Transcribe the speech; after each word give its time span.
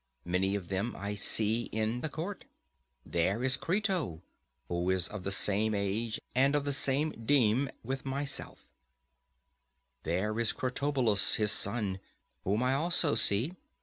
Many 0.25 0.55
of 0.55 0.69
them 0.69 0.95
I 0.97 1.13
see 1.13 1.65
in 1.65 2.01
the 2.01 2.09
court. 2.09 2.45
There 3.05 3.43
is 3.43 3.55
Crito, 3.55 4.23
who 4.67 4.89
is 4.89 5.07
of 5.07 5.23
the 5.23 5.31
same 5.31 5.75
age 5.75 6.19
and 6.33 6.55
of 6.55 6.65
the 6.65 6.73
same 6.73 7.11
deme 7.11 7.69
with 7.83 8.03
myself, 8.03 8.65
and 10.03 10.11
there 10.11 10.39
is 10.39 10.53
Critobulus 10.53 11.35
his 11.35 11.51
son, 11.51 11.99
whom 12.43 12.63
I 12.63 12.73
also 12.73 13.13
see. 13.13 13.53